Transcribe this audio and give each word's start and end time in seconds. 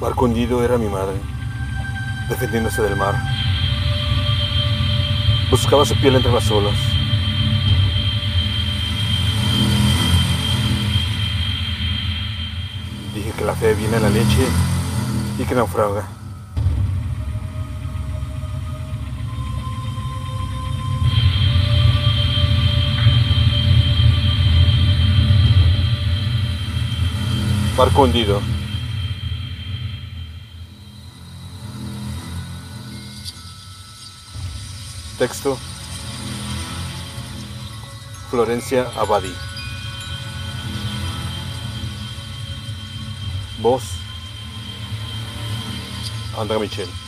Barco 0.00 0.26
hundido 0.26 0.62
era 0.62 0.76
mi 0.76 0.88
madre, 0.88 1.16
defendiéndose 2.28 2.82
del 2.82 2.96
mar. 2.96 3.14
Buscaba 5.50 5.86
su 5.86 5.94
piel 5.96 6.16
entre 6.16 6.30
las 6.30 6.50
olas. 6.50 6.74
Dije 13.14 13.32
que 13.38 13.44
la 13.44 13.54
fe 13.54 13.74
viene 13.74 13.96
en 13.96 14.02
la 14.02 14.10
leche 14.10 14.46
y 15.38 15.44
que 15.44 15.54
naufraga. 15.54 16.06
Barco 27.78 28.02
hundido. 28.02 28.55
Texto. 35.18 35.58
Florencia 38.30 38.90
Abadi. 38.96 39.34
Voz. 43.58 43.82
Andrea 46.36 46.58
Michel. 46.58 47.05